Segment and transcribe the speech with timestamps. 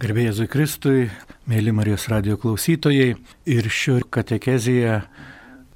[0.00, 1.00] Gerbėjai Jėzui Kristui,
[1.44, 3.18] mėly Marijos radio klausytojai,
[3.52, 4.94] ir šio katekezėje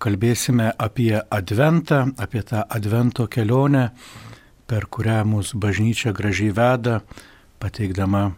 [0.01, 3.91] kalbėsime apie Adventą, apie tą Advento kelionę,
[4.65, 7.03] per kurią mūsų bažnyčia gražiai veda,
[7.61, 8.31] pateikdama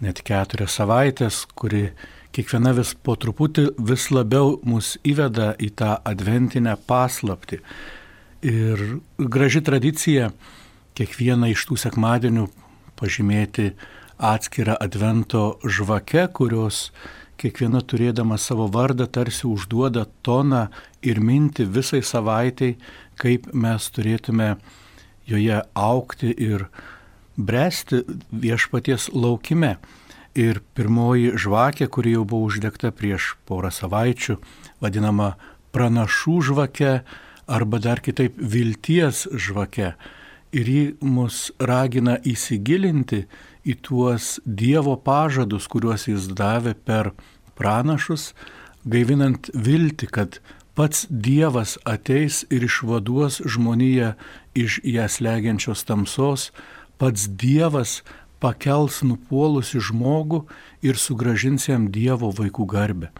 [0.00, 1.90] net keturias savaitės, kuri
[2.32, 7.58] kiekviena vis po truputį vis labiau mus įveda į tą adventinę paslapti.
[8.40, 8.86] Ir
[9.20, 10.30] graži tradicija
[10.96, 12.46] kiekvieną iš tų sekmadienių
[12.96, 13.74] pažymėti
[14.18, 16.90] atskirą advento žvakę, kurios
[17.40, 20.68] kiekviena turėdama savo vardą tarsi užduoda toną
[21.02, 22.74] ir mintį visai savaitai,
[23.20, 24.54] kaip mes turėtume
[25.26, 26.68] joje aukti ir
[27.36, 29.76] bręsti viešpaties laukime.
[30.34, 34.34] Ir pirmoji žvakė, kuri jau buvo uždegta prieš porą savaičių,
[34.82, 35.36] vadinama
[35.74, 36.94] pranašų žvake
[37.46, 39.92] arba dar kitaip vilties žvake.
[40.54, 43.24] Ir ji mus ragina įsigilinti
[43.64, 47.12] į tuos Dievo pažadus, kuriuos jis davė per
[47.58, 48.32] pranašus,
[48.84, 50.40] gaivinant viltį, kad
[50.76, 54.14] pats Dievas ateis ir išvaduos žmoniją
[54.54, 56.50] iš jas legiančios tamsos,
[56.98, 58.02] pats Dievas
[58.42, 60.44] pakels nupuolusi žmogų
[60.84, 63.10] ir sugražins jam Dievo vaikų garbę.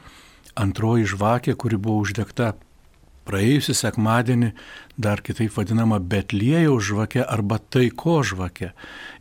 [0.55, 2.53] Antroji žvakė, kuri buvo uždegta
[3.25, 4.53] praėjusią sekmadienį
[4.97, 8.73] dar kitaip vadinama Betlėjaus žvakė arba taiko žvakė.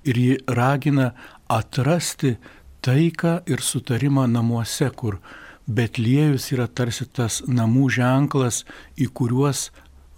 [0.05, 1.13] Ir ji ragina
[1.49, 2.38] atrasti
[2.83, 5.19] taiką ir sutarimą namuose, kur
[5.67, 8.63] Betlėjus yra tarsi tas namų ženklas,
[8.99, 9.69] į kuriuos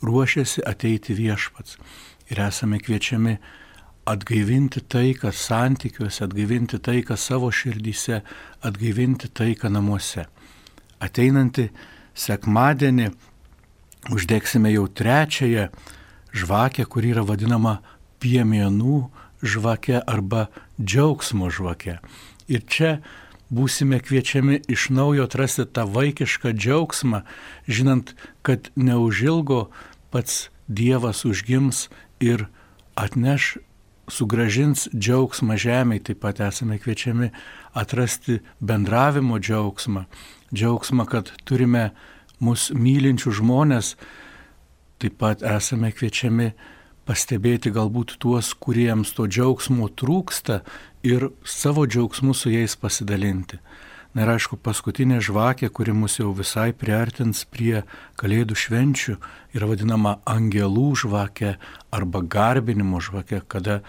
[0.02, 1.78] ruošiasi ateiti viešpats.
[2.34, 3.38] Ir esame kviečiami
[4.10, 8.22] atgaivinti taiką santykiuose, atgaivinti taiką savo širdyse,
[8.66, 10.26] atgaivinti taiką namuose.
[11.06, 11.70] Ateinantį
[12.16, 13.12] sekmadienį
[14.12, 15.70] uždegsime jau trečiąją
[16.36, 17.80] žvakę, kuri yra vadinama
[18.20, 19.10] piemienų
[19.46, 20.48] žvake arba
[20.82, 22.00] džiaugsmo žvake.
[22.48, 23.00] Ir čia
[23.50, 27.24] būsime kviečiami iš naujo atrasti tą vaikišką džiaugsmą,
[27.68, 29.70] žinant, kad neužilgo
[30.12, 32.48] pats Dievas užgims ir
[32.98, 33.58] atneš,
[34.10, 37.30] sugražins džiaugsmą žemėje, taip pat esame kviečiami
[37.78, 40.06] atrasti bendravimo džiaugsmą,
[40.54, 41.92] džiaugsmą, kad turime
[42.40, 43.96] mus mylinčių žmonės,
[45.02, 46.52] taip pat esame kviečiami
[47.06, 50.62] pastebėti galbūt tuos, kuriems to džiaugsmo trūksta
[51.06, 53.60] ir savo džiaugsmu su jais pasidalinti.
[54.16, 57.84] Na ir aišku, paskutinė žvakė, kuri mus jau visai priartins prie
[58.16, 59.16] Kalėdų švenčių,
[59.52, 61.58] yra vadinama angelų žvakė
[61.92, 63.82] arba garbinimo žvakė, kada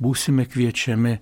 [0.00, 1.18] būsime kviečiami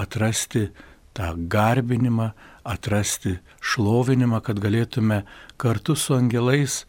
[0.00, 0.70] atrasti
[1.12, 2.30] tą garbinimą,
[2.66, 5.22] atrasti šlovinimą, kad galėtume
[5.60, 6.84] kartu su angelais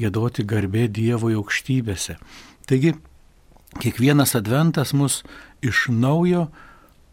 [0.00, 2.18] gėdoti garbė Dievo aukštybėse.
[2.68, 2.94] Taigi,
[3.80, 5.22] kiekvienas adventas mus
[5.64, 6.48] iš naujo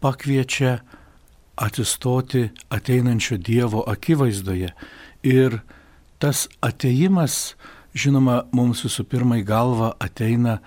[0.02, 0.80] pakviečia
[1.56, 4.72] atsistoti ateinančio Dievo akivaizdoje.
[5.22, 5.60] Ir
[6.18, 7.54] tas ateimas,
[7.94, 10.58] žinoma, mums visų pirma į galvą ateina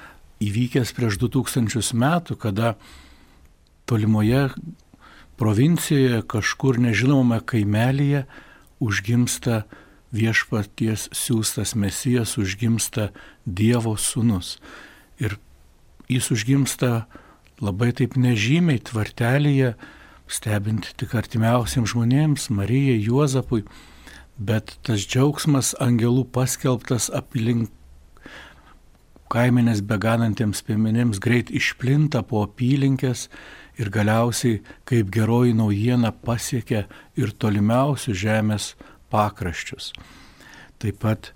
[0.43, 2.75] įvykęs prieš 2000 metų, kada
[3.89, 4.49] tolimoje
[5.39, 8.25] provincijoje, kažkur nežinomame kaimelyje
[8.83, 9.63] užgimsta
[10.15, 13.09] viešpaties siūstas mesijas, užgimsta
[13.45, 14.57] Dievo sūnus.
[15.19, 15.37] Ir
[16.11, 17.05] jis užgimsta
[17.63, 19.75] labai taip nežymiai tvartelėje,
[20.27, 23.63] stebint tik artimiausiams žmonėms, Marijai, Juozapui,
[24.37, 27.71] bet tas džiaugsmas angelų paskelbtas aplink
[29.31, 33.27] kaiminės beganantiems piemenėms greit išplinta po apylinkės
[33.79, 38.73] ir galiausiai kaip geroji naujiena pasiekia ir tolimiausius žemės
[39.11, 39.91] pakraščius.
[40.79, 41.31] Taip pat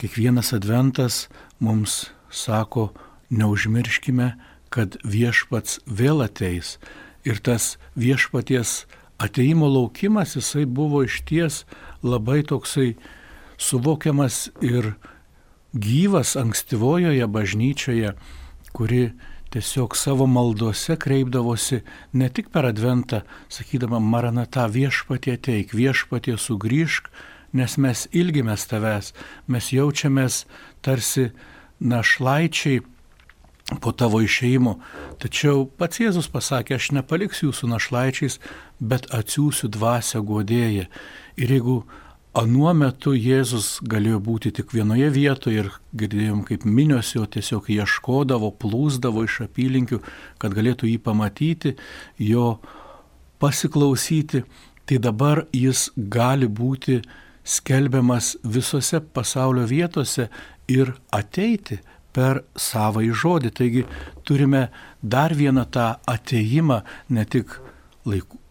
[0.00, 1.28] kiekvienas adventas
[1.60, 2.90] mums sako,
[3.32, 4.32] neužmirškime,
[4.72, 6.78] kad viešpats vėl ateis
[7.28, 8.84] ir tas viešpaties
[9.22, 11.62] ateimo laukimas, jisai buvo išties
[12.02, 12.94] labai toksai
[13.60, 14.94] suvokiamas ir
[15.72, 18.14] gyvas ankstyvojoje bažnyčioje,
[18.72, 19.12] kuri
[19.52, 21.82] tiesiog savo maldose kreipdavosi
[22.12, 27.10] ne tik per adventą, sakydama, Maranata viešpatie teik, viešpatie sugrįžk,
[27.52, 29.12] nes mes ilgimės tavęs,
[29.46, 30.44] mes jaučiamės
[30.80, 31.30] tarsi
[31.80, 32.80] našlaičiai
[33.80, 34.78] po tavo išeimo.
[35.22, 38.38] Tačiau pats Jėzus pasakė, aš nepaliksiu jūsų našlaičiais,
[38.80, 40.88] bet atsiųsiu dvasę godėję.
[41.36, 41.82] Ir jeigu
[42.32, 45.66] Anuo metu Jėzus galėjo būti tik vienoje vietoje ir
[46.00, 49.98] girdėjom, kaip minios jo tiesiog ieškodavo, plūsdavo iš apylinkių,
[50.40, 51.74] kad galėtų jį pamatyti,
[52.16, 52.54] jo
[53.36, 54.46] pasiklausyti,
[54.88, 57.02] tai dabar jis gali būti
[57.44, 60.30] skelbiamas visose pasaulio vietose
[60.72, 61.82] ir ateiti
[62.16, 63.56] per savąjį žodį.
[63.60, 63.88] Taigi
[64.24, 64.70] turime
[65.02, 66.80] dar vieną tą ateimą,
[67.12, 67.58] ne tik
[68.08, 68.41] laikų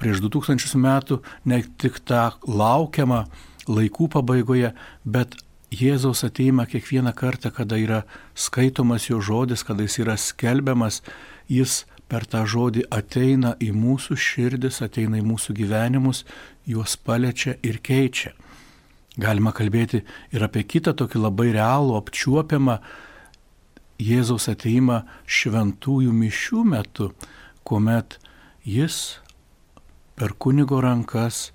[0.00, 3.24] prieš 2000 metų, ne tik tą laukiamą
[3.70, 4.74] laikų pabaigoje,
[5.04, 5.36] bet
[5.70, 8.00] Jėzaus ateima kiekvieną kartą, kada yra
[8.34, 10.98] skaitomas jo žodis, kada jis yra skelbiamas,
[11.46, 16.24] jis per tą žodį ateina į mūsų širdis, ateina į mūsų gyvenimus,
[16.66, 18.34] juos paliečia ir keičia.
[19.20, 20.02] Galima kalbėti
[20.34, 22.80] ir apie kitą tokį labai realų, apčiuopiamą
[24.00, 27.10] Jėzaus ateimą šventųjų mišių metu,
[27.68, 28.16] kuomet
[28.64, 29.20] jis
[30.20, 31.48] per kunigo rankas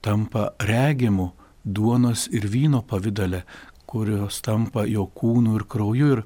[0.00, 1.26] tampa regimu
[1.64, 3.42] duonos ir vyno pavydale,
[3.84, 6.22] kurios tampa jo kūnu ir krauju ir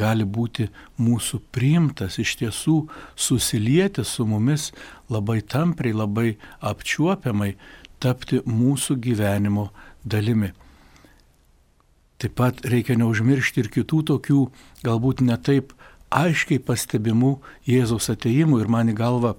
[0.00, 0.66] gali būti
[0.98, 2.74] mūsų priimtas, iš tiesų
[3.14, 4.72] susilieti su mumis
[5.06, 7.52] labai tampriai, labai apčiuopiamai,
[8.02, 9.68] tapti mūsų gyvenimo
[10.02, 10.50] dalimi.
[12.18, 14.42] Taip pat reikia neužmiršti ir kitų tokių,
[14.82, 15.70] galbūt netaip
[16.10, 17.36] aiškiai pastebimų
[17.70, 19.36] Jėzaus ateimų ir man į galvą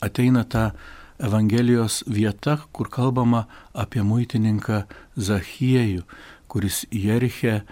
[0.00, 0.72] ateina ta
[1.18, 4.84] Evangelijos vieta, kur kalbama apie muitininką
[5.16, 6.04] Zachiejų,
[6.52, 7.62] kuris Jeriche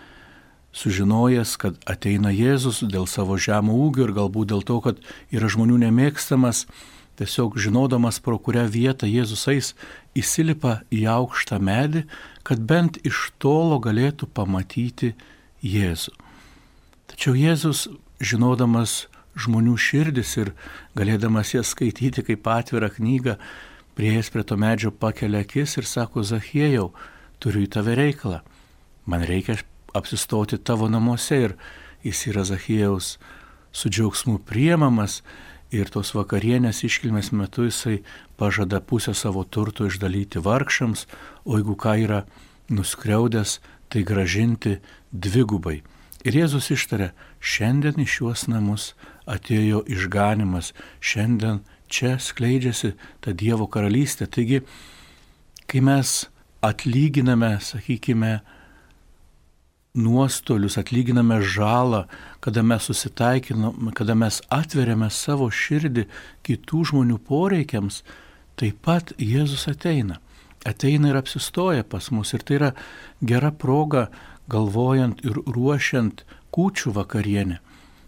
[0.75, 5.01] sužinojęs, kad ateina Jėzus dėl savo žemų ūgio ir galbūt dėl to, kad
[5.31, 6.65] yra žmonių nemėgstamas,
[7.21, 9.75] tiesiog žinodamas, pro kurią vietą Jėzus eis,
[10.19, 12.07] įsilipa į aukštą medį,
[12.49, 15.13] kad bent iš tolo galėtų pamatyti
[15.63, 16.17] Jėzų.
[17.13, 17.87] Tačiau Jėzus,
[18.25, 20.53] žinodamas žmonių širdis ir
[20.99, 23.37] galėdamas jas skaityti kaip atvirą knygą,
[23.99, 26.93] prieėjęs prie to medžio pakelia akis ir sako, Zachiejau,
[27.43, 28.43] turiu į tave reikalą.
[29.07, 29.59] Man reikia
[29.95, 31.57] apsistoti tavo namuose ir
[32.07, 33.17] jis yra Zachiejaus
[33.75, 35.23] su džiaugsmu priemamas
[35.75, 38.03] ir tos vakarienės iškilmės metu jisai
[38.39, 41.07] pažada pusę savo turto išdalyti vargšams,
[41.45, 42.21] o jeigu ką yra
[42.71, 43.59] nuskriaudęs,
[43.91, 44.79] tai gražinti
[45.13, 45.83] dvigubai.
[46.25, 47.11] Ir Jėzus ištarė,
[47.45, 48.93] šiandien į šiuos namus
[49.29, 50.73] atėjo išganimas,
[51.05, 51.63] šiandien
[51.93, 52.95] čia skleidžiasi
[53.25, 54.27] ta Dievo karalystė.
[54.27, 54.63] Taigi,
[55.69, 56.25] kai mes
[56.65, 58.39] atlyginame, sakykime,
[59.95, 62.05] nuostolius, atlyginame žalą,
[62.43, 66.09] kada mes susitaikiname, kada mes atveriame savo širdį
[66.47, 68.03] kitų žmonių poreikiams,
[68.59, 70.19] taip pat Jėzus ateina.
[70.65, 72.33] Ateina ir apsistoja pas mus.
[72.33, 72.71] Ir tai yra
[73.21, 74.09] gera proga
[74.49, 76.25] galvojant ir ruošiant
[76.55, 77.61] kūčių vakarienę,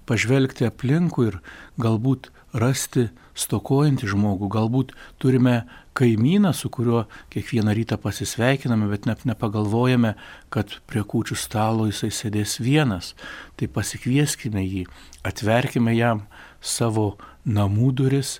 [0.07, 1.41] pažvelgti aplinkui ir
[1.83, 5.67] galbūt rasti stokojantį žmogų, galbūt turime
[5.97, 10.15] kaimyną, su kuriuo kiekvieną rytą pasisveikiname, bet net nepagalvojame,
[10.53, 13.13] kad prie kūčių stalo jisai sėdės vienas.
[13.57, 14.85] Tai pasikvieskime jį,
[15.27, 16.25] atverkime jam
[16.61, 18.39] savo namų duris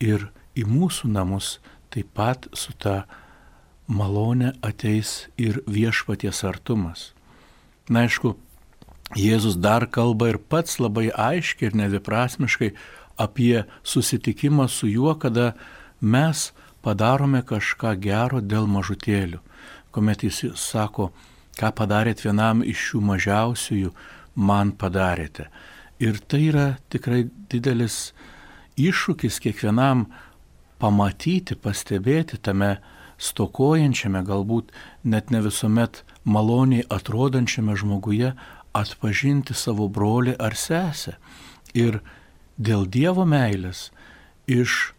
[0.00, 0.28] ir
[0.58, 1.58] į mūsų namus
[1.94, 3.04] taip pat su ta
[3.86, 7.12] malonė ateis ir viešpaties artumas.
[7.88, 8.34] Na aišku,
[9.14, 12.72] Jėzus dar kalba ir pats labai aiškiai ir nedviprasmiškai
[13.16, 15.54] apie susitikimą su juo, kada
[16.00, 16.50] mes
[16.82, 19.38] padarome kažką gero dėl mažutėlių.
[19.94, 21.12] Komet jis sako,
[21.54, 23.92] ką padarėt vienam iš šių mažiausiųjų,
[24.34, 25.46] man padarėte.
[26.02, 28.12] Ir tai yra tikrai didelis
[28.74, 30.08] iššūkis kiekvienam
[30.82, 32.74] pamatyti, pastebėti tame
[33.22, 34.74] stokojančiame, galbūt
[35.06, 38.34] net ne visuomet maloniai atrodančiame žmoguje
[38.74, 41.16] atpažinti savo brolį ar sesę.
[41.74, 42.00] Ir
[42.58, 43.90] dėl Dievo meilės
[44.50, 44.94] iš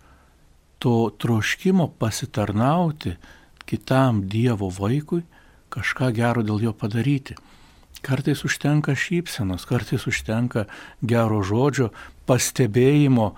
[0.79, 3.15] to troškimo pasitarnauti
[3.65, 5.23] kitam Dievo vaikui
[5.75, 7.35] kažką gero dėl jo padaryti.
[8.05, 10.67] Kartais užtenka šypsenos, kartais užtenka
[11.01, 11.89] gero žodžio,
[12.29, 13.31] pastebėjimo,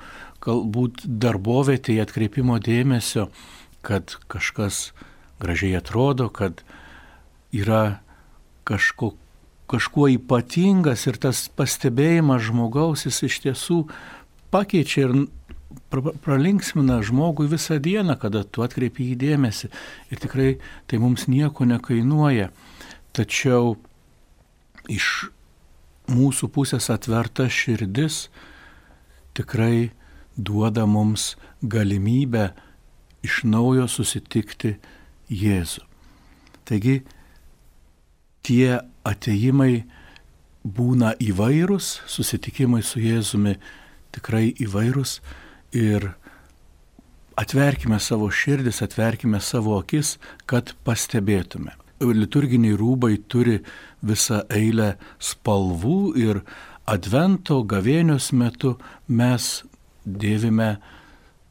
[0.44, 3.30] galbūt darbovietėje atkreipimo dėmesio,
[3.82, 4.92] kad kažkas
[5.40, 6.66] gražiai atrodo, kad
[7.56, 8.02] yra
[8.68, 9.14] kažko,
[9.68, 13.82] kažkuo ypatingas ir tas pastebėjimas žmogaus jis iš tiesų
[14.54, 15.16] pakeičia ir
[16.24, 19.70] pralinksmina žmogui visą dieną, kada tu atkreipi į dėmesį.
[20.12, 20.50] Ir tikrai
[20.88, 22.50] tai mums nieko nekainuoja.
[23.16, 23.76] Tačiau
[24.88, 25.30] iš
[26.08, 28.28] mūsų pusės atverta širdis
[29.36, 29.92] tikrai
[30.38, 32.52] duoda mums galimybę
[33.26, 34.78] iš naujo susitikti
[35.28, 35.84] Jėzų.
[36.68, 37.02] Taigi
[38.46, 39.86] tie ateimai
[40.68, 43.56] būna įvairūs, susitikimai su Jėzumi
[44.16, 45.20] tikrai įvairūs
[45.78, 46.12] ir
[47.38, 50.18] atverkime savo širdis, atverkime savo akis,
[50.50, 51.76] kad pastebėtume.
[52.02, 53.60] Liturginiai rūbai turi
[54.06, 56.42] visą eilę spalvų ir
[56.88, 58.76] advento gavėnios metu
[59.08, 59.64] mes
[60.06, 60.78] dėvime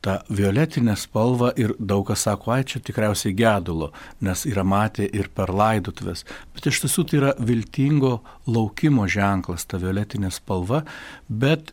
[0.07, 3.91] tą violetinę spalvą ir daug kas sako, ai čia tikriausiai gedulo,
[4.23, 6.23] nes yra matę ir per laidotuvės.
[6.55, 10.85] Bet iš tiesų tai yra viltingo laukimo ženklas, ta violetinė spalva,
[11.27, 11.73] bet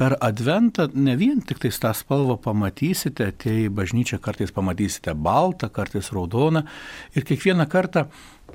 [0.00, 5.68] per adventą ne vien tik tais tą spalvą pamatysite, atėję į bažnyčią kartais pamatysite baltą,
[5.68, 6.64] kartais raudoną
[7.12, 8.06] ir kiekvieną kartą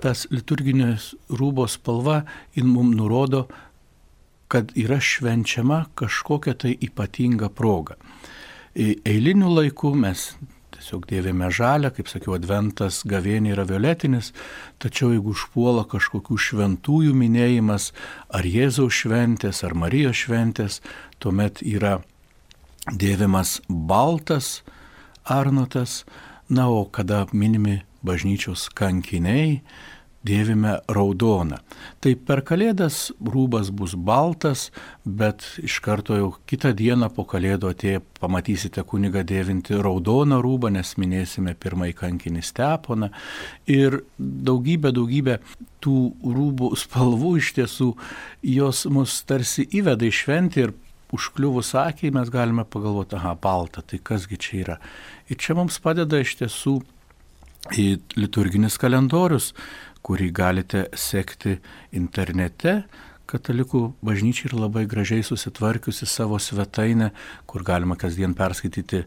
[0.02, 2.24] tas liturginės rūbos spalva
[2.58, 3.46] mums nurodo,
[4.50, 7.98] kad yra švenčiama kažkokia tai ypatinga proga.
[8.78, 10.36] Eiliniu laiku mes
[10.78, 14.30] tiesiog dėvėme žalę, kaip sakiau, adventas gavėnė yra violetinis,
[14.78, 17.90] tačiau jeigu užpuola kažkokių šventųjų minėjimas,
[18.30, 20.80] ar Jėzaus šventės, ar Marijos šventės,
[21.18, 21.98] tuomet yra
[22.94, 24.62] dėvimas baltas
[25.26, 26.04] arnotas,
[26.48, 29.64] na, o kada minimi bažnyčios kankiniai,
[30.26, 31.60] dėvime raudoną.
[32.02, 34.68] Tai per kalėdas rūbas bus baltas,
[35.06, 40.96] bet iš karto jau kitą dieną po kalėdų atėję pamatysite kunigą dėvinti raudoną rūbą, nes
[40.98, 43.12] minėsime pirmąjį kankinį steponą.
[43.70, 45.38] Ir daugybė, daugybė
[45.84, 47.94] tų rūbų spalvų iš tiesų,
[48.58, 50.76] jos mus tarsi įveda į šventį ir
[51.14, 54.78] užkliuvus akiai mes galime pagalvoti, aha, balta, tai kasgi čia yra.
[55.32, 56.82] Ir čia mums padeda iš tiesų
[58.16, 59.54] liturginis kalendorius,
[60.08, 61.58] kurį galite sekti
[61.96, 62.82] internete.
[63.28, 67.10] Katalikų bažnyčia yra labai gražiai susitvarkiusi savo svetainę,
[67.44, 69.02] kur galima kasdien perskaityti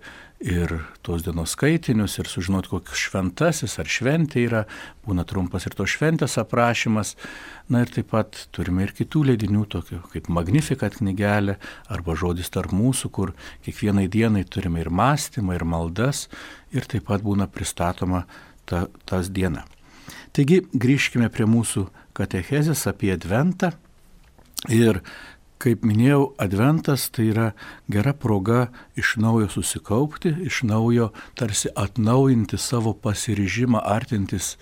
[0.45, 4.63] ir tos dienos skaitinius ir sužinoti, koks šventasis ar šventė yra,
[5.09, 7.15] būna trumpas ir to šventės aprašymas.
[7.73, 11.57] Na ir taip pat turime ir kitų leidinių, tokių kaip Magnificat knygelė
[11.89, 13.33] arba žodis tarp mūsų, kur
[13.65, 16.27] kiekvienai dienai turime ir mąstymą, ir maldas,
[16.77, 18.27] ir taip pat būna pristatoma
[18.69, 19.65] ta, tas diena.
[20.37, 21.87] Taigi grįžkime prie mūsų
[22.17, 23.73] katechezės apie Adventą.
[24.69, 25.01] Ir
[25.61, 27.51] kaip minėjau, Adventas tai yra
[27.93, 34.55] gera proga iš naujo susikaupti, iš naujo tarsi atnaujinti savo pasiryžimą artintis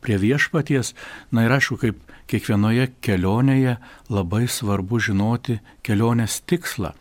[0.00, 0.94] prie viešpaties.
[1.30, 3.76] Na ir aišku, kaip kiekvienoje kelionėje
[4.10, 6.94] labai svarbu žinoti kelionės tikslą,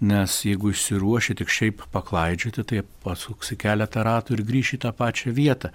[0.00, 5.34] nes jeigu išsiruoši tik šiaip paklaidžioti, tai pasuksi keletą ratų ir grįši į tą pačią
[5.36, 5.72] vietą.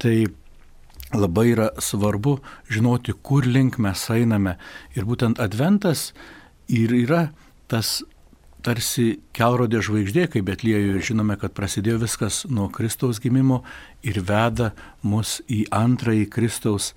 [0.00, 0.16] Tai
[1.14, 2.38] labai yra svarbu
[2.72, 4.56] žinoti, kur link mes einame.
[4.96, 6.12] Ir būtent adventas
[6.68, 7.28] ir yra
[7.70, 8.02] tas
[8.66, 13.60] tarsi kelrodė žvaigždė, kaip Betlėjuje žinome, kad prasidėjo viskas nuo Kristaus gimimo
[14.02, 14.72] ir veda
[15.06, 16.90] mus į antrąjį Kristaus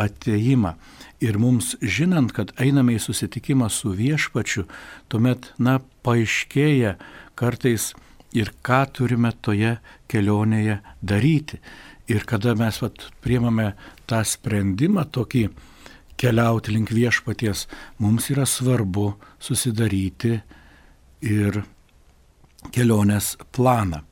[0.00, 0.76] ateimą.
[1.20, 4.64] Ir mums žinant, kad einame į susitikimą su viešpačiu,
[5.12, 6.94] tuomet, na, paaiškėja
[7.36, 7.90] kartais
[8.32, 9.76] ir ką turime toje
[10.08, 11.60] kelionėje daryti.
[12.10, 13.72] Ir kada mes vat, priemame
[14.10, 15.44] tą sprendimą tokį
[16.20, 17.66] keliauti link viešpaties,
[18.02, 20.40] mums yra svarbu susidaryti
[21.22, 21.62] ir
[22.74, 24.02] kelionės planą.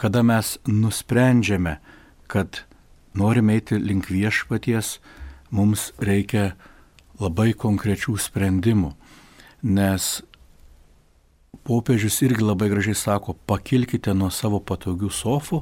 [0.00, 1.78] Kada mes nusprendžiame,
[2.30, 2.62] kad
[3.14, 4.98] norime eiti link viešpaties,
[5.50, 6.54] mums reikia
[7.20, 8.92] labai konkrečių sprendimų,
[9.62, 10.22] nes
[11.64, 15.60] popiežius irgi labai gražiai sako, pakilkite nuo savo patogių sofų,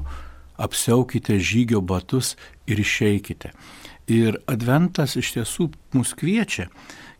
[0.57, 2.35] apsiaukite žygio batus
[2.67, 3.53] ir išeikite.
[4.07, 6.67] Ir adventas iš tiesų mus kviečia,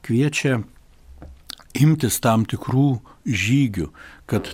[0.03, 0.59] kviečia
[1.79, 3.87] imtis tam tikrų žygių,
[4.27, 4.53] kad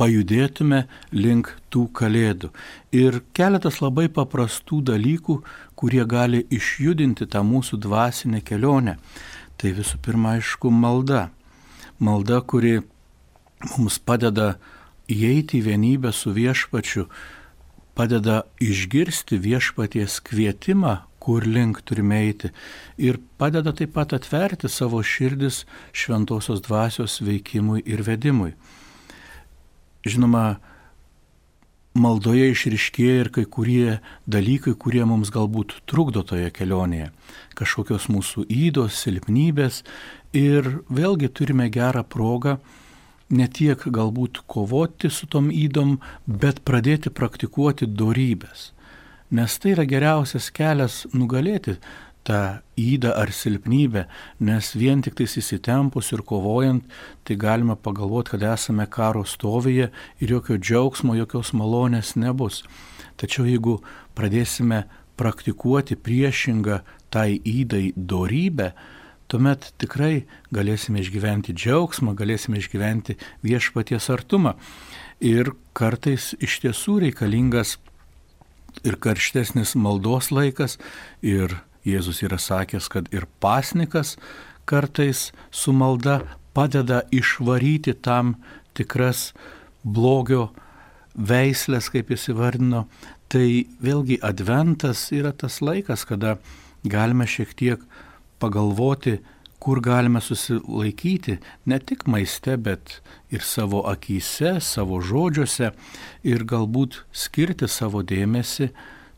[0.00, 2.50] pajudėtume link tų kalėdų.
[2.96, 5.40] Ir keletas labai paprastų dalykų,
[5.76, 8.96] kurie gali išjudinti tą mūsų dvasinę kelionę.
[9.60, 11.28] Tai visų pirma, aišku, malda.
[12.00, 12.80] Malda, kuri
[13.76, 14.54] mums padeda
[15.10, 17.04] įeiti į vienybę su viešpačiu,
[18.00, 22.48] padeda išgirsti viešpaties kvietimą, kur link turime eiti.
[22.96, 28.54] Ir padeda taip pat atverti savo širdis šventosios dvasios veikimui ir vedimui.
[30.08, 30.44] Žinoma,
[31.92, 37.10] maldoje išriškėja ir kai kurie dalykai, kurie mums galbūt trukdo toje kelionėje,
[37.60, 39.84] kažkokios mūsų įdos, silpnybės.
[40.32, 42.56] Ir vėlgi turime gerą progą
[43.30, 48.70] ne tiek galbūt kovoti su tom įdom, bet pradėti praktikuoti darybės.
[49.30, 51.76] Nes tai yra geriausias kelias nugalėti
[52.26, 54.04] tą įdą ar silpnybę,
[54.44, 56.84] nes vien tik tais įsitempus ir kovojant,
[57.24, 62.64] tai galime pagalvoti, kad esame karo stovyje ir jokio džiaugsmo, jokios malonės nebus.
[63.20, 63.78] Tačiau jeigu
[64.18, 64.84] pradėsime
[65.20, 66.80] praktikuoti priešingą
[67.12, 68.72] tai įdai darybę,
[69.30, 74.56] tuomet tikrai galėsime išgyventi džiaugsmą, galėsime išgyventi viešpaties artumą.
[75.20, 77.76] Ir kartais iš tiesų reikalingas
[78.86, 80.78] ir karštesnis maldos laikas,
[81.22, 84.18] ir Jėzus yra sakęs, kad ir pasnikas
[84.68, 86.20] kartais su malda
[86.52, 88.34] padeda išvaryti tam
[88.76, 89.30] tikras
[89.82, 90.50] blogio
[91.14, 92.84] veislės, kaip jis įvardino.
[93.30, 93.46] Tai
[93.80, 96.36] vėlgi adventas yra tas laikas, kada
[96.84, 97.84] galime šiek tiek
[98.40, 99.18] pagalvoti,
[99.60, 105.72] kur galime susilaikyti ne tik maiste, bet ir savo akise, savo žodžiuose
[106.24, 108.70] ir galbūt skirti savo dėmesį,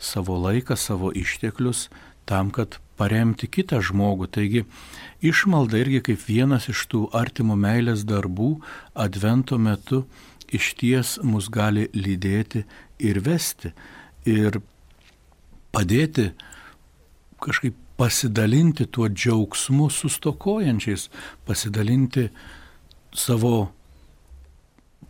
[0.03, 1.87] savo laiką, savo išteklius
[2.27, 4.29] tam, kad paremti kitą žmogų.
[4.35, 4.65] Taigi
[5.23, 8.57] išmalda irgi kaip vienas iš tų artimo meilės darbų
[9.07, 10.05] advento metu
[10.53, 12.65] iš ties mus gali lydėti
[13.03, 13.73] ir vesti
[14.29, 14.61] ir
[15.73, 16.31] padėti
[17.43, 21.09] kažkaip pasidalinti tuo džiaugsmu sustokojančiais,
[21.47, 22.29] pasidalinti
[23.15, 23.71] savo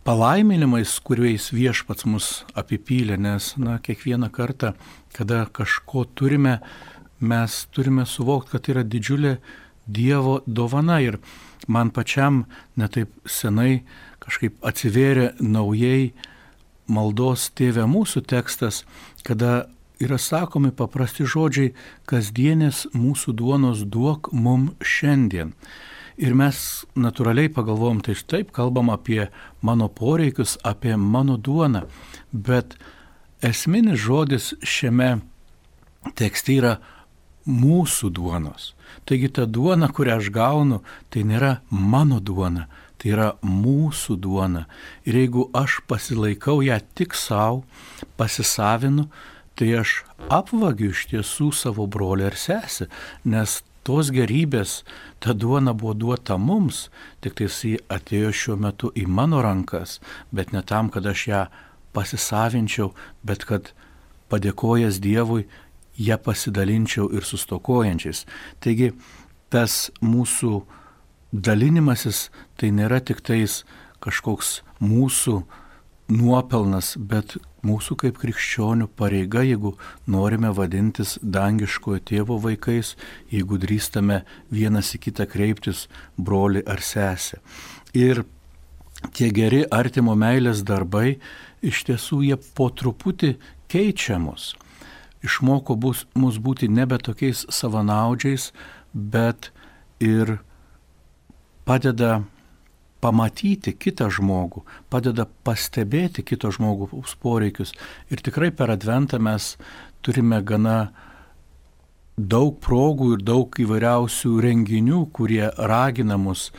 [0.03, 4.73] palaiminimais, kuriais viešpats mus apipylė, nes, na, kiekvieną kartą,
[5.15, 6.59] kada kažko turime,
[7.23, 9.37] mes turime suvokti, kad tai yra didžiulė
[9.83, 11.17] Dievo dovana ir
[11.67, 12.45] man pačiam
[12.79, 13.83] netaip senai
[14.23, 16.13] kažkaip atsivėrė naujai
[16.87, 18.83] maldos tėvė mūsų tekstas,
[19.27, 19.67] kada
[20.01, 21.73] yra sakomi paprasti žodžiai,
[22.09, 25.53] kasdienės mūsų duonos duok mum šiandien.
[26.17, 26.57] Ir mes
[26.93, 29.31] natūraliai pagalvojom, tai taip kalbam apie
[29.61, 31.87] mano poreikius, apie mano duoną,
[32.31, 32.77] bet
[33.41, 35.15] esminis žodis šiame
[36.19, 36.75] tekste yra
[37.49, 38.71] mūsų duonos.
[39.09, 42.67] Taigi ta duona, kurią aš gaunu, tai nėra mano duona,
[43.01, 44.67] tai yra mūsų duona.
[45.09, 47.63] Ir jeigu aš pasilaikau ją tik savo,
[48.19, 49.09] pasisavinu,
[49.55, 50.01] tai aš
[50.33, 52.89] apvagiu iš tiesų savo brolį ar sesę,
[53.23, 54.81] nes tos gerybės,
[55.19, 56.87] ta duona buvo duota mums,
[57.21, 59.99] tik tai jis atėjo šiuo metu į mano rankas,
[60.31, 61.41] bet ne tam, kad aš ją
[61.93, 62.93] pasisavinčiau,
[63.23, 63.73] bet kad
[64.31, 65.45] padėkojęs Dievui,
[65.99, 68.23] ją pasidalinčiau ir sustokojančiais.
[68.63, 68.93] Taigi
[69.53, 70.63] tas mūsų
[71.33, 73.61] dalinimasis tai nėra tik tais
[74.03, 75.43] kažkoks mūsų
[76.11, 79.73] nuopelnas, bet mūsų kaip krikščionių pareiga, jeigu
[80.09, 82.95] norime vadintis dangiškojo tėvo vaikais,
[83.31, 87.39] jeigu drįstame vienas į kitą kreiptis broli ar sesę.
[87.93, 88.25] Ir
[89.15, 91.19] tie geri artimo meilės darbai
[91.63, 93.35] iš tiesų jie po truputį
[93.71, 94.53] keičia mus.
[95.23, 98.51] Išmoko bus, mus būti nebe tokiais savanaudžiais,
[98.91, 99.53] bet
[100.03, 100.37] ir
[101.63, 102.25] padeda
[103.03, 107.73] pamatyti kitą žmogų, padeda pastebėti kito žmogaus poreikius.
[108.13, 109.55] Ir tikrai per adventą mes
[110.03, 110.93] turime gana
[112.17, 116.51] daug progų ir daug įvairiausių renginių, kurie ragina mus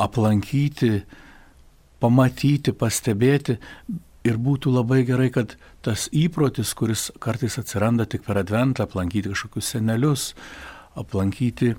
[0.00, 1.02] aplankyti,
[2.00, 3.58] pamatyti, pastebėti.
[4.28, 9.72] Ir būtų labai gerai, kad tas įprotis, kuris kartais atsiranda tik per adventą, aplankyti kažkokius
[9.74, 10.26] senelius,
[11.00, 11.72] aplankyti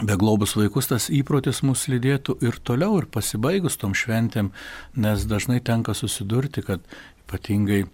[0.00, 4.52] beglobus vaikus tas įprotis mus lydėtų ir toliau, ir pasibaigus tom šventėm,
[4.96, 6.80] nes dažnai tenka susidurti, kad
[7.26, 7.84] ypatingai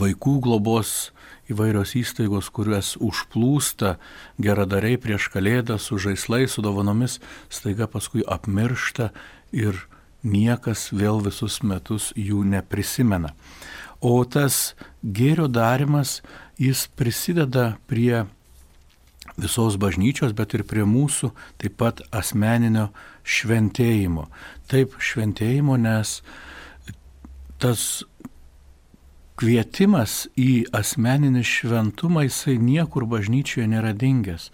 [0.00, 1.10] vaikų globos
[1.52, 3.96] įvairios įstaigos, kurias užplūsta
[4.42, 7.20] geradariai prieš kalėdą su žaislais, su dovanomis,
[7.52, 9.12] staiga paskui apmiršta
[9.54, 9.84] ir
[10.26, 13.34] niekas vėl visus metus jų neprisimena.
[14.00, 16.20] O tas gėrio darimas,
[16.58, 18.26] jis prisideda prie
[19.40, 22.88] visos bažnyčios, bet ir prie mūsų taip pat asmeninio
[23.24, 24.26] šventėjimo.
[24.70, 26.20] Taip šventėjimo, nes
[27.62, 28.04] tas
[29.36, 34.48] kvietimas į asmeninį šventumą jisai niekur bažnyčioje nėra dingęs.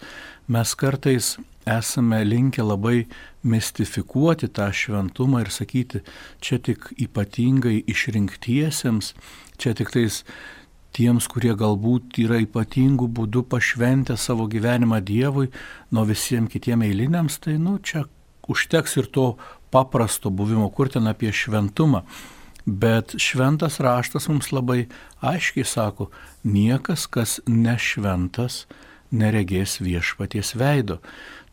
[0.51, 3.05] Mes kartais esame linkę labai
[3.47, 6.03] mistifikuoti tą šventumą ir sakyti,
[6.43, 9.13] čia tik ypatingai išrinktiesiems,
[9.57, 10.23] čia tik tais
[10.93, 15.49] tiems, kurie galbūt yra ypatingų būdų pašventę savo gyvenimą Dievui,
[15.91, 18.05] nuo visiems kitiems eiliniams, tai nu čia
[18.49, 19.33] užteks ir to
[19.73, 22.03] paprasto buvimo, kur ten apie šventumą.
[22.65, 24.85] Bet šventas raštas mums labai
[25.19, 26.09] aiškiai sako,
[26.47, 28.63] niekas, kas nešventas,
[29.11, 31.01] neregės viešpaties veido.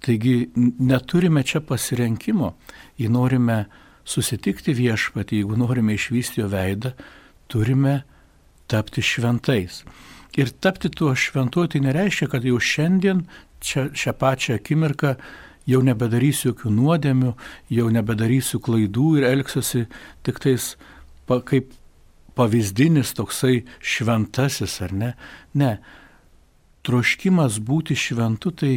[0.01, 2.55] Taigi neturime čia pasirenkimo,
[2.97, 3.65] jei norime
[4.07, 6.95] susitikti viešpatį, jeigu norime išvysti jo veidą,
[7.51, 8.01] turime
[8.71, 9.83] tapti šventais.
[10.39, 13.25] Ir tapti tuo šventuoju tai nereiškia, kad jau šiandien,
[13.61, 15.17] čia, šią pačią akimirką
[15.69, 17.35] jau nebedarysiu jokių nuodėmių,
[17.75, 19.85] jau nebedarysiu klaidų ir elgsiuosi
[20.27, 20.75] tik tais
[21.27, 21.73] pa, kaip
[22.39, 25.13] pavyzdinis toksai šventasis, ar ne?
[25.55, 25.77] Ne.
[26.87, 28.75] Troškimas būti šventu tai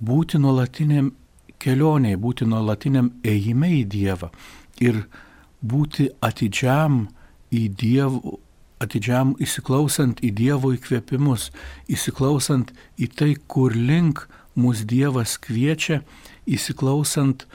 [0.00, 1.12] būti nuolatiniam
[1.60, 4.30] kelioniai, būti nuolatiniam ėjime į Dievą
[4.80, 5.04] ir
[5.60, 7.04] būti atidžiam
[7.52, 8.38] į Dievo
[8.80, 11.50] atidžiam įsiklausant į Dievo įkvėpimus,
[11.92, 14.24] įsiklausant į tai, kur link
[14.58, 16.00] mūsų Dievas kviečia,
[16.48, 17.46] įsiklausant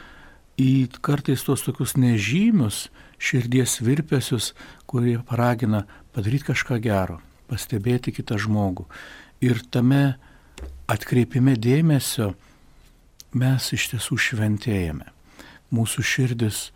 [0.62, 2.88] į kartais tos tokius nežymius
[3.20, 4.54] širdies virpesius,
[4.88, 5.86] kurie paragina
[6.16, 8.86] padaryti kažką gero, pastebėti kitą žmogų.
[9.44, 10.16] Ir tame
[10.92, 12.34] atkreipime dėmesio
[13.36, 15.10] mes iš tiesų šventėjame.
[15.76, 16.70] Mūsų širdis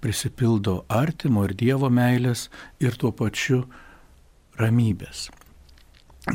[0.00, 2.48] prisipildo artimo ir Dievo meilės
[2.80, 3.66] ir tuo pačiu
[4.60, 5.28] ramybės.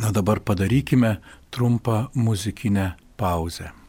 [0.01, 1.17] Na dabar padarykime
[1.53, 3.84] trumpą muzikinę pauzę.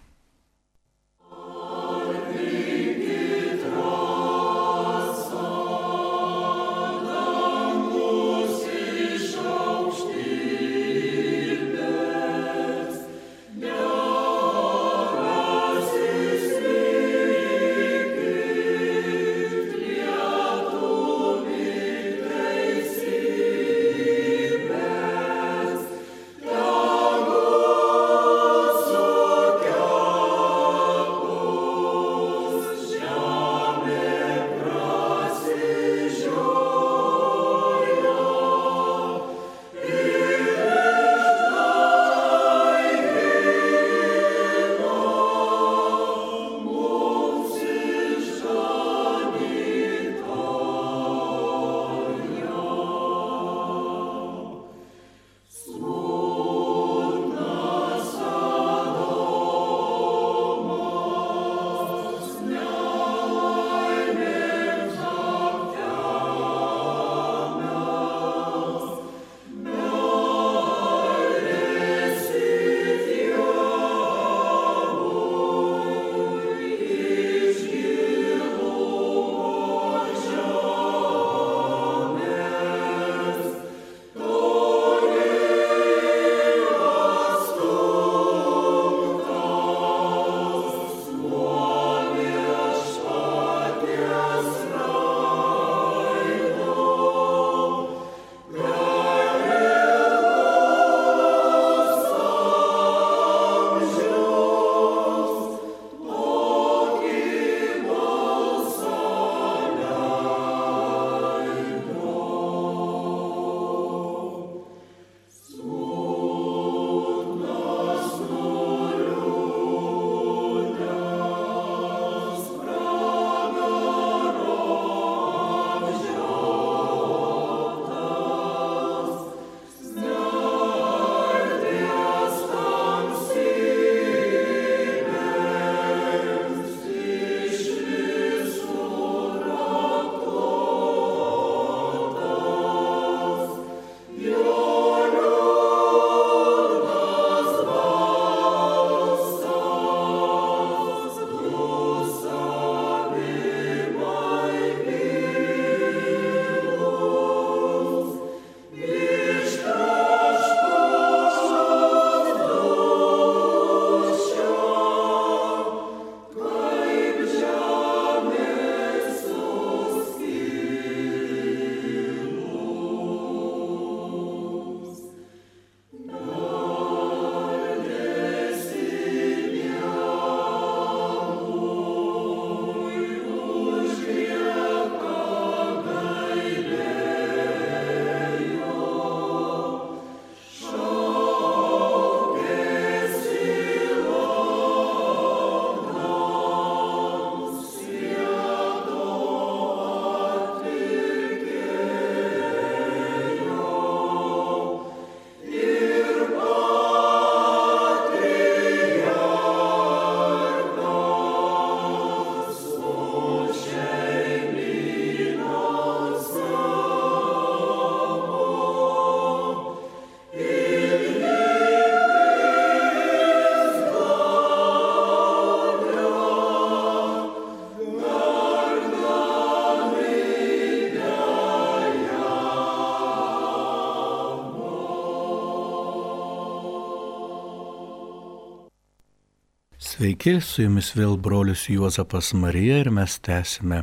[239.96, 243.78] Sveiki, su jumis vėl brolius Juozapas Marija ir mes tęsime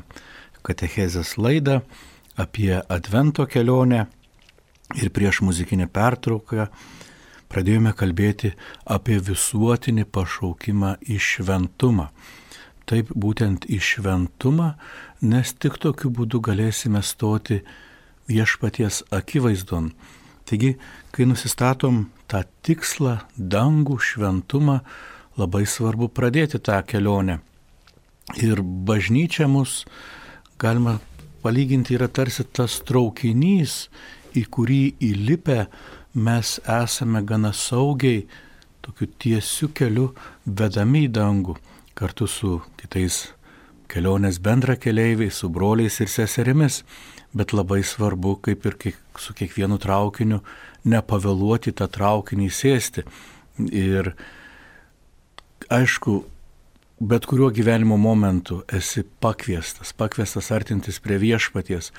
[0.62, 1.80] Katechezės laidą
[2.38, 4.04] apie Advento kelionę.
[5.02, 6.67] Ir prieš muzikinę pertrauką
[7.49, 8.52] pradėjome kalbėti
[8.86, 12.06] apie visuotinį pašaukimą į šventumą.
[12.86, 14.76] Taip būtent į šventumą,
[15.26, 17.63] nes tik tokiu būdu galėsime stoti
[18.30, 19.89] viešpaties akivaizdon.
[20.45, 20.76] Taigi,
[21.10, 24.78] kai nusistatom tą tikslą, dangų, šventumą,
[25.39, 27.39] labai svarbu pradėti tą kelionę.
[28.39, 29.84] Ir bažnyčia mus,
[30.60, 31.00] galima
[31.43, 33.88] palyginti, yra tarsi tas traukinys,
[34.34, 35.65] į kurį įlipę
[36.13, 38.24] mes esame gana saugiai,
[38.84, 40.12] tokiu tiesiu keliu
[40.46, 41.58] vedami į dangų.
[41.93, 43.34] kartu su kitais
[43.88, 46.82] kelionės bendra keliaiviais, su broliais ir seserimis,
[47.38, 50.41] bet labai svarbu, kaip ir kiek, su kiekvienu traukiniu,
[50.89, 53.06] nepavėluoti tą traukinį sėsti.
[53.69, 54.15] Ir
[55.69, 56.23] aišku,
[56.99, 61.91] bet kuriuo gyvenimo momentu esi pakviestas, pakviestas artintis prie viešpaties.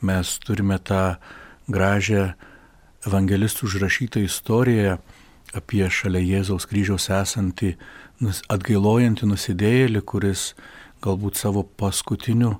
[0.00, 1.16] Mes turime tą
[1.68, 2.32] gražią
[3.06, 4.98] evangelistų užrašytą istoriją
[5.56, 7.74] apie šalia Jėzaus kryžiaus esantį
[8.52, 10.54] atgailojantį nusidėjėlį, kuris
[11.04, 12.56] galbūt savo paskutiniu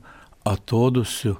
[0.47, 1.37] atodusiu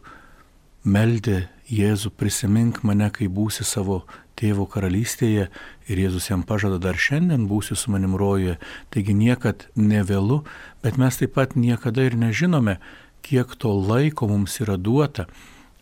[0.85, 4.05] meldė Jėzų prisimink mane, kai būsi savo
[4.39, 5.49] tėvo karalystėje
[5.87, 8.59] ir Jėzus jam pažada dar šiandien būsiu su manim rojuje.
[8.91, 10.43] Taigi niekad nevėlu,
[10.83, 12.79] bet mes taip pat niekada ir nežinome,
[13.27, 15.27] kiek to laiko mums yra duota.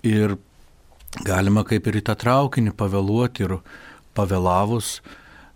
[0.05, 0.37] Ir
[1.25, 3.59] galima kaip ir į tą traukinį pavėluoti ir
[4.17, 4.99] pavėlavus,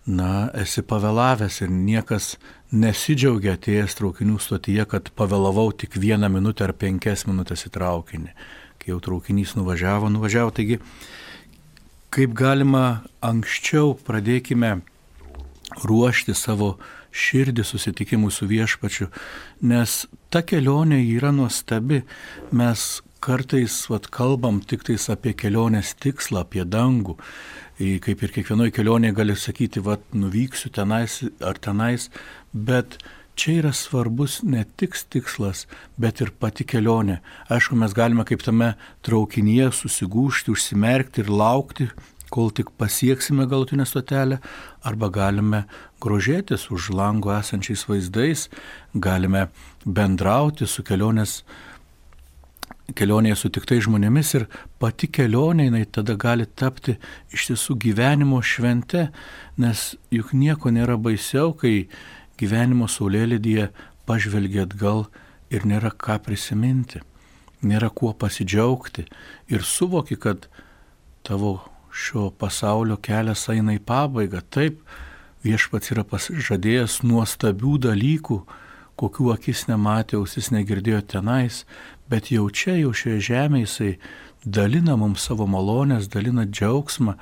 [0.09, 2.33] na, esi pavėlavęs ir niekas
[2.71, 8.33] nesidžiaugia atėjęs traukinių stotyje, kad pavėlavau tik vieną minutę ar penkias minutės į traukinį.
[8.79, 10.53] Kai jau traukinys nuvažiavo, nuvažiavo.
[10.55, 10.79] Taigi,
[12.13, 14.79] kaip galima anksčiau pradėkime
[15.85, 16.77] ruošti savo
[17.09, 19.09] širdį susitikimui su viešpačiu,
[19.65, 22.03] nes ta kelionė yra nuostabi.
[22.51, 27.17] Mes kartais vat, kalbam tik tais apie kelionės tikslą, apie dangų.
[27.79, 32.09] Kaip ir kiekvienoje kelionėje gali sakyti, vat, nuvyksiu tenais ar tenais,
[32.53, 32.99] bet
[33.39, 35.65] čia yra svarbus ne tik tikslas,
[35.97, 37.19] bet ir pati kelionė.
[37.47, 38.73] Aišku, mes galime kaip tame
[39.07, 41.87] traukinyje susigūšti, užsimerkti ir laukti,
[42.29, 44.41] kol tik pasieksime galutinę stotelę,
[44.85, 45.63] arba galime
[46.03, 48.49] grožėtis už lango esančiais vaizdais,
[48.93, 49.47] galime
[49.85, 51.41] bendrauti su kelionės
[52.97, 54.45] kelionėje sutiktai žmonėmis ir
[54.81, 56.95] pati kelionė jinai tada gali tapti
[57.35, 59.09] iš tiesų gyvenimo švente,
[59.61, 61.89] nes juk nieko nėra baisiau, kai
[62.39, 63.69] gyvenimo saulėlydyje
[64.09, 65.05] pažvelgi atgal
[65.53, 67.01] ir nėra ką prisiminti,
[67.65, 69.05] nėra kuo pasidžiaugti
[69.51, 70.47] ir suvoki, kad
[71.27, 71.59] tavo
[71.91, 74.41] šio pasaulio kelias eina į pabaigą.
[74.53, 74.79] Taip,
[75.43, 78.39] viešpats yra pasižadėjęs nuostabių dalykų,
[78.99, 81.63] kokių akis nematė, ausis negirdėjo tenais,
[82.11, 83.91] bet jau čia, jau šioje žemėje jisai
[84.45, 87.15] dalina mums savo malonės, dalina džiaugsmą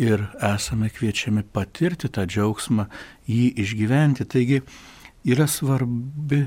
[0.00, 2.88] ir esame kviečiami patirti tą džiaugsmą,
[3.30, 4.26] jį išgyventi.
[4.26, 4.62] Taigi
[5.24, 6.44] yra svarbi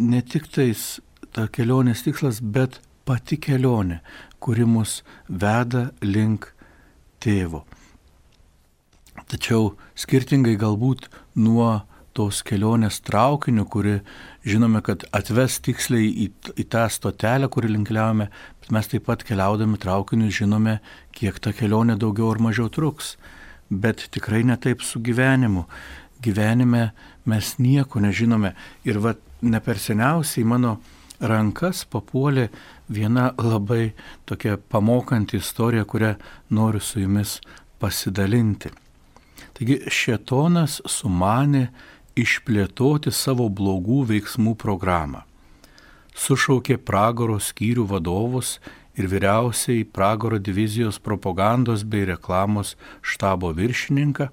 [0.00, 1.00] ne tik tais
[1.32, 4.00] ta kelionės tikslas, bet pati kelionė,
[4.40, 6.50] kuri mus veda link
[7.20, 7.64] tėvo.
[9.30, 11.06] Tačiau skirtingai galbūt
[11.38, 11.82] nuo
[12.20, 14.00] tos kelionės traukiniu, kuri
[14.44, 16.26] žinome, kad atves tiksliai į,
[16.60, 18.28] į tą stotelę, kurį linkliavome,
[18.60, 20.78] bet mes taip pat keliaudami traukiniu žinome,
[21.16, 23.14] kiek ta kelionė daugiau ar mažiau truks.
[23.70, 25.64] Bet tikrai ne taip su gyvenimu.
[26.20, 26.90] Gyvenime
[27.30, 28.52] mes nieko nežinome.
[28.84, 30.76] Ir va, ne per seniausiai mano
[31.20, 32.48] rankas papuolė
[32.92, 33.92] viena labai
[34.28, 36.16] tokia pamokanti istorija, kurią
[36.56, 37.38] noriu su jumis
[37.80, 38.72] pasidalinti.
[39.56, 41.68] Taigi Šetonas sumanė
[42.18, 45.24] išplėtoti savo blogų veiksmų programą.
[46.14, 48.58] Sušaukė pragaro skyrių vadovus
[48.98, 54.28] ir vyriausiai pragaro divizijos propagandos bei reklamos štabo viršininką,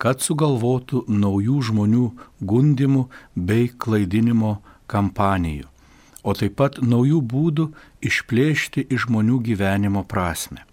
[0.00, 2.06] kad sugalvotų naujų žmonių
[2.40, 4.60] gundimų bei klaidinimo
[4.90, 5.66] kampanijų,
[6.24, 7.70] o taip pat naujų būdų
[8.04, 10.64] išplėšti iš žmonių gyvenimo prasme.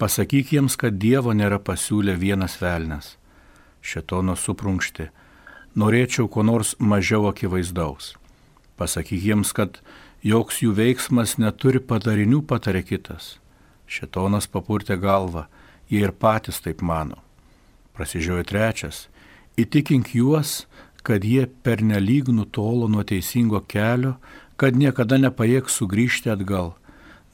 [0.00, 3.16] Pasakyk jiems, kad Dievo nėra pasiūlę vienas velnas.
[3.82, 5.10] Šetono suprunkšti
[5.76, 8.14] norėčiau ko nors mažiau akivaizdaus.
[8.76, 9.80] Pasakyk jiems, kad
[10.22, 13.36] joks jų veiksmas neturi padarinių, patarė kitas.
[13.86, 15.46] Šetonas papurtė galvą,
[15.90, 17.20] jie ir patys taip mano.
[17.92, 19.06] Prasižiojo trečias,
[19.60, 20.66] įtikink juos,
[21.02, 24.16] kad jie pernelyg nutolo nuo teisingo kelio,
[24.56, 26.76] kad niekada nepajėgs sugrįžti atgal,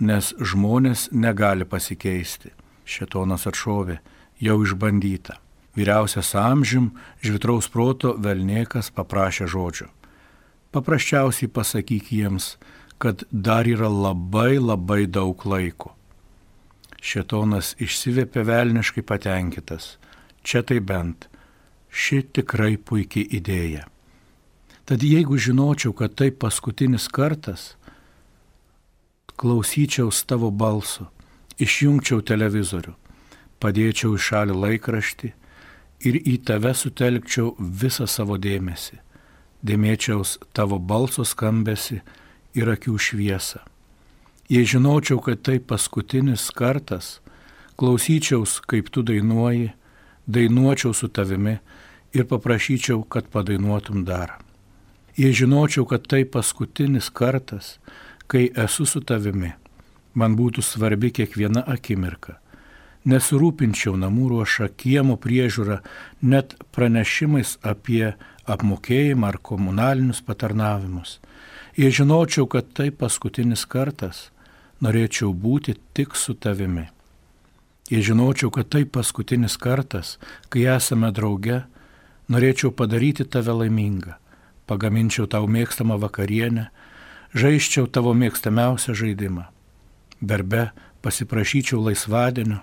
[0.00, 2.54] nes žmonės negali pasikeisti.
[2.88, 3.98] Šetonas atšovė,
[4.40, 5.36] jau išbandyta.
[5.78, 6.90] Vyriausias amžim,
[7.22, 9.86] žvitraus proto Velniekas paprašė žodžio.
[10.74, 12.56] Paprasčiausiai pasakyk jiems,
[12.98, 15.94] kad dar yra labai labai daug laiko.
[16.98, 19.96] Šetonas išsivėpė velniškai patenkintas.
[20.42, 21.28] Čia tai bent.
[21.88, 23.86] Ši tikrai puikiai idėja.
[24.82, 27.76] Tad jeigu žinočiau, kad tai paskutinis kartas,
[29.38, 31.06] klausyčiaus tavo balso,
[31.62, 32.96] išjungčiau televizorių,
[33.62, 35.36] padėčiau į šalį laikraštį
[36.04, 38.98] ir į tave sutelkčiau visą savo dėmesį,
[39.66, 42.00] dėmėčiaus tavo balso skambesi
[42.54, 43.64] ir akių šviesą.
[44.48, 47.18] Jei žinočiau, kad tai paskutinis kartas,
[47.76, 49.74] klausyčiaus, kaip tu dainuoji,
[50.26, 51.58] dainuočiau su tavimi
[52.16, 54.38] ir paprašyčiau, kad padainuotum dar.
[55.18, 57.76] Jei žinočiau, kad tai paskutinis kartas,
[58.26, 59.52] kai esu su tavimi,
[60.14, 62.38] man būtų svarbi kiekviena akimirka.
[63.08, 65.78] Nesirūpinčiau namų ruošą, kiemo priežiūrą,
[66.22, 68.14] net pranešimais apie
[68.48, 71.18] apmokėjimą ar komunalinius patarnavimus.
[71.78, 74.28] Jei žinočiau, kad tai paskutinis kartas,
[74.82, 76.88] norėčiau būti tik su tavimi.
[77.88, 80.16] Jei žinočiau, kad tai paskutinis kartas,
[80.50, 81.62] kai esame drauge,
[82.28, 84.18] norėčiau padaryti tave laimingą
[84.68, 86.68] pagaminčiau tau mėgstamą vakarienę,
[87.36, 89.48] žaiščiau tavo mėgstamiausią žaidimą.
[90.20, 90.68] Darbe
[91.04, 92.60] pasiprašyčiau laisvadienio,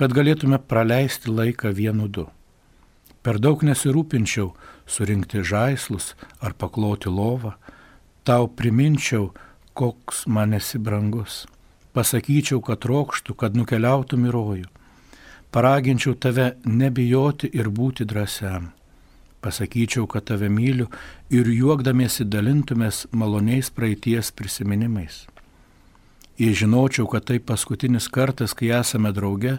[0.00, 2.24] kad galėtume praleisti laiką vienu du.
[3.20, 4.54] Per daug nesirūpinčiau
[4.88, 7.52] surinkti žaislus ar pakloti lovą,
[8.24, 9.30] tau priminčiau,
[9.76, 11.44] koks man esi brangus.
[11.92, 14.68] Pasakyčiau, kad trokštų, kad nukeliautum į rojų.
[15.52, 18.70] Paraginčiau tave nebijoti ir būti drąsiam
[19.40, 20.88] pasakyčiau, kad tave myliu
[21.32, 25.24] ir juokdamiesi dalintumės maloniais praeities prisiminimais.
[26.40, 29.58] Jei žinočiau, kad tai paskutinis kartas, kai esame drauge,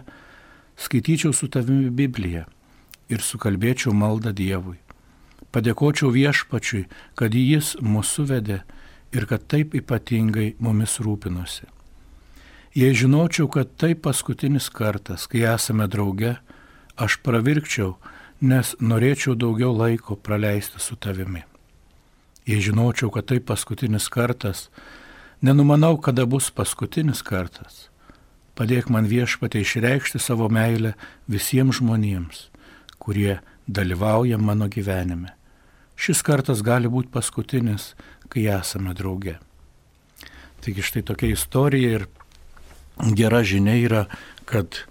[0.76, 2.46] skaityčiau su tavimi Bibliją
[3.12, 4.78] ir sukalbėčiau maldą Dievui.
[5.52, 8.62] Padėkočiau viešpačiui, kad jis mūsų vedė
[9.12, 11.68] ir kad taip ypatingai mumis rūpinosi.
[12.72, 16.38] Jei žinočiau, kad tai paskutinis kartas, kai esame drauge,
[16.96, 17.98] aš pravirkčiau,
[18.40, 21.44] nes norėčiau daugiau laiko praleisti su tavimi.
[22.48, 24.70] Jei žinočiau, kad tai paskutinis kartas,
[25.44, 27.91] nenumanau, kada bus paskutinis kartas.
[28.58, 30.92] Padėk man viešpatė išreikšti savo meilę
[31.30, 32.48] visiems žmonėms,
[33.00, 35.32] kurie dalyvauja mano gyvenime.
[35.96, 37.92] Šis kartas gali būti paskutinis,
[38.28, 39.38] kai esame drauge.
[40.62, 42.06] Taigi štai tokia istorija ir
[43.18, 44.04] gera žinia yra,
[44.44, 44.84] kad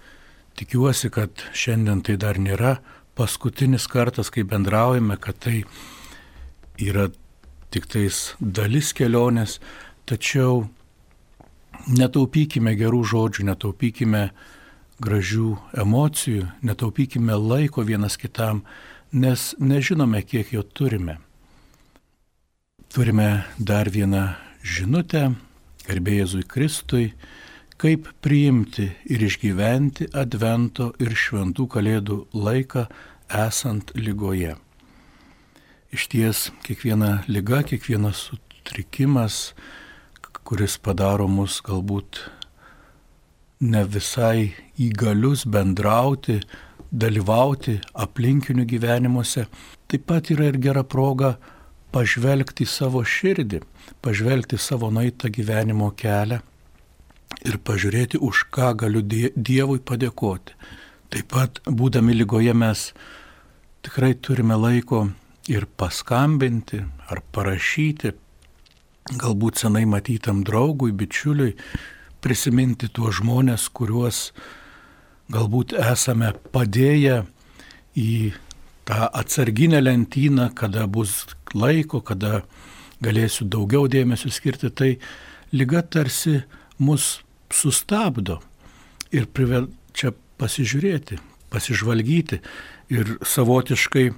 [0.58, 2.76] tikiuosi, kad šiandien tai dar nėra
[3.16, 5.62] paskutinis kartas, kai bendraujame, kad tai
[6.80, 7.08] yra
[7.72, 9.58] tik tais dalis kelionės,
[10.08, 10.66] tačiau
[11.88, 14.22] netaupykime gerų žodžių, netaupykime
[15.02, 15.50] gražių
[15.82, 18.62] emocijų, netaupykime laiko vienas kitam,
[19.12, 21.18] nes nežinome, kiek jo turime.
[22.92, 25.32] Turime dar vieną žinutę,
[25.88, 27.12] garbė Jėzui Kristui,
[27.80, 32.84] kaip priimti ir išgyventi Advento ir šventų kalėdų laiką
[33.32, 34.54] esant lygoje.
[35.92, 39.52] Iš ties kiekviena lyga, kiekvienas sutrikimas,
[40.44, 42.20] kuris padaro mus galbūt
[43.62, 44.52] ne visai
[44.82, 46.40] įgalius bendrauti,
[46.92, 49.46] dalyvauti aplinkinių gyvenimuose,
[49.88, 51.36] taip pat yra ir gera proga
[51.92, 53.62] pažvelgti savo širdį,
[54.04, 56.40] pažvelgti savo naitą gyvenimo kelią
[57.46, 60.56] ir pažiūrėti, už ką galiu Dievui padėkoti.
[61.12, 62.90] Taip pat, būdami lygoje, mes
[63.84, 65.06] tikrai turime laiko
[65.50, 68.12] ir paskambinti ar parašyti,
[69.10, 71.56] galbūt senai matytam draugui, bičiuliui,
[72.22, 74.30] prisiminti tuos žmonės, kuriuos
[75.32, 77.22] galbūt esame padėję
[77.98, 78.32] į
[78.86, 82.42] tą atsarginę lentyną, kada bus laiko, kada
[83.02, 84.90] galėsiu daugiau dėmesio skirti, tai
[85.52, 86.42] lyga tarsi
[86.78, 88.40] mus sustabdo
[89.12, 91.18] ir priverčia pasižiūrėti,
[91.52, 92.40] pasižvalgyti
[92.94, 94.10] ir savotiškai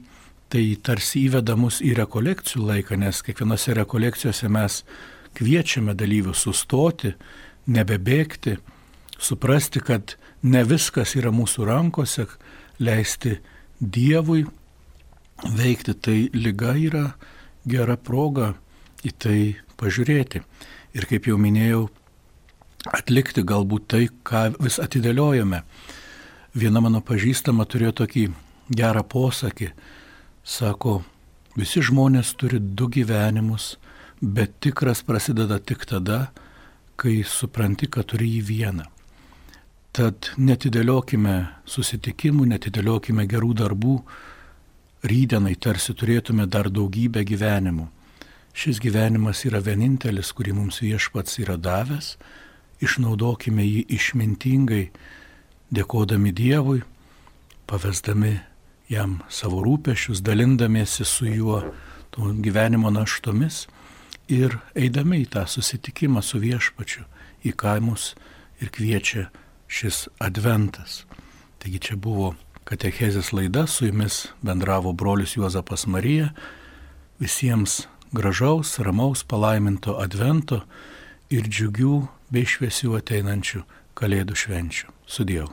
[0.53, 4.83] tai tarsi įveda mus į rekolekcijų laiką, nes kiekvienose rekolekcijose mes
[5.35, 7.15] kviečiame dalyvius sustoti,
[7.67, 8.59] nebebėgti,
[9.19, 12.29] suprasti, kad ne viskas yra mūsų rankose,
[12.79, 13.39] leisti
[13.81, 14.45] Dievui
[15.43, 17.09] veikti, tai lyga yra
[17.69, 18.53] gera proga
[19.05, 19.39] į tai
[19.81, 20.41] pažiūrėti.
[20.95, 21.89] Ir kaip jau minėjau,
[22.93, 25.65] atlikti galbūt tai, ką vis atidėliojame.
[26.55, 28.25] Viena mano pažįstama turėjo tokį
[28.71, 29.73] gerą posakį.
[30.45, 30.99] Sako,
[31.57, 33.75] visi žmonės turi du gyvenimus,
[34.21, 36.29] bet tikras prasideda tik tada,
[37.01, 38.85] kai supranti, kad turi jį vieną.
[39.95, 41.35] Tad netidėliokime
[41.71, 43.99] susitikimų, netidėliokime gerų darbų,
[45.07, 47.89] rydienai tarsi turėtume dar daugybę gyvenimų.
[48.55, 52.15] Šis gyvenimas yra vienintelis, kurį mums viešpats yra davęs
[52.83, 54.89] išnaudokime jį išmintingai,
[55.75, 56.83] dėkodami Dievui,
[57.71, 58.37] pavesdami
[58.89, 61.63] jam savo rūpešius, dalindamiesi su juo
[62.17, 63.67] gyvenimo naštomis
[64.29, 67.05] ir eidami į tą susitikimą su viešpačiu,
[67.45, 68.15] į kaimus
[68.63, 69.29] ir kviečia
[69.69, 71.05] šis adventas.
[71.59, 72.35] Taigi čia buvo
[72.69, 76.31] katechezės laida, su jumis bendravo brolius Juozapas Marija.
[77.21, 80.63] Visiems gražaus, ramaus, palaiminto advento
[81.33, 81.99] ir džiugių
[82.33, 83.65] bei šviesių ateinančių
[83.95, 84.91] Kalėdų švenčių.
[85.07, 85.53] Sudėjau.